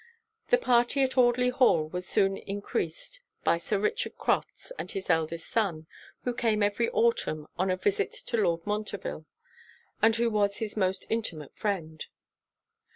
[0.49, 5.45] The party at Audley Hall was soon encreased by Sir Richard Crofts and his eldest
[5.47, 5.85] son,
[6.23, 9.27] who came every autumn on a visit to Lord Montreville,
[10.01, 12.03] and who was his most intimate friend.